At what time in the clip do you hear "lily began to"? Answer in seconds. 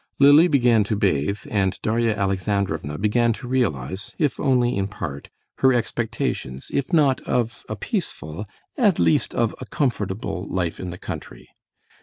0.17-0.95